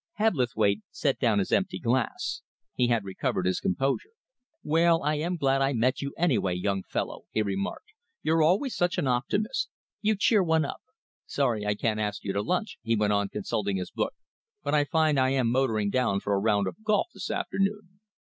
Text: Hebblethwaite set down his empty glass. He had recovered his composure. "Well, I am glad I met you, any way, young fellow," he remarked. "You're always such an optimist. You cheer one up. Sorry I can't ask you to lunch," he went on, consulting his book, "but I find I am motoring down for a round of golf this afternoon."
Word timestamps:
Hebblethwaite 0.17 0.81
set 0.89 1.19
down 1.19 1.37
his 1.37 1.51
empty 1.51 1.77
glass. 1.77 2.41
He 2.73 2.87
had 2.87 3.03
recovered 3.05 3.45
his 3.45 3.59
composure. 3.59 4.09
"Well, 4.63 5.03
I 5.03 5.13
am 5.19 5.37
glad 5.37 5.61
I 5.61 5.73
met 5.73 6.01
you, 6.01 6.11
any 6.17 6.39
way, 6.39 6.55
young 6.55 6.81
fellow," 6.81 7.25
he 7.29 7.43
remarked. 7.43 7.91
"You're 8.23 8.41
always 8.41 8.75
such 8.75 8.97
an 8.97 9.05
optimist. 9.07 9.69
You 10.01 10.15
cheer 10.15 10.41
one 10.41 10.65
up. 10.65 10.81
Sorry 11.27 11.67
I 11.67 11.75
can't 11.75 11.99
ask 11.99 12.23
you 12.23 12.33
to 12.33 12.41
lunch," 12.41 12.79
he 12.81 12.95
went 12.95 13.13
on, 13.13 13.29
consulting 13.29 13.77
his 13.77 13.91
book, 13.91 14.15
"but 14.63 14.73
I 14.73 14.85
find 14.85 15.19
I 15.19 15.29
am 15.33 15.51
motoring 15.51 15.91
down 15.91 16.19
for 16.19 16.33
a 16.33 16.39
round 16.39 16.65
of 16.65 16.83
golf 16.83 17.09
this 17.13 17.29
afternoon." 17.29 17.99